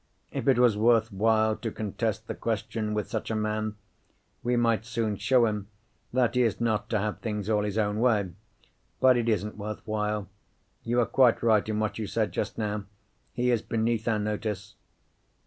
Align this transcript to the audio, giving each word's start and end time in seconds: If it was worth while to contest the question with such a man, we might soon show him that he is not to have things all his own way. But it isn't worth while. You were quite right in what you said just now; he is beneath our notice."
If 0.31 0.47
it 0.47 0.57
was 0.57 0.75
worth 0.75 1.11
while 1.11 1.55
to 1.57 1.71
contest 1.71 2.25
the 2.25 2.33
question 2.33 2.95
with 2.95 3.07
such 3.07 3.29
a 3.29 3.35
man, 3.35 3.75
we 4.41 4.55
might 4.55 4.83
soon 4.83 5.15
show 5.15 5.45
him 5.45 5.67
that 6.11 6.33
he 6.33 6.41
is 6.41 6.59
not 6.59 6.89
to 6.89 6.97
have 6.97 7.19
things 7.19 7.51
all 7.51 7.61
his 7.61 7.77
own 7.77 7.99
way. 7.99 8.31
But 8.99 9.15
it 9.15 9.29
isn't 9.29 9.57
worth 9.57 9.85
while. 9.85 10.27
You 10.81 10.97
were 10.97 11.05
quite 11.05 11.43
right 11.43 11.69
in 11.69 11.79
what 11.79 11.99
you 11.99 12.07
said 12.07 12.31
just 12.31 12.57
now; 12.57 12.85
he 13.31 13.51
is 13.51 13.61
beneath 13.61 14.07
our 14.07 14.17
notice." 14.17 14.73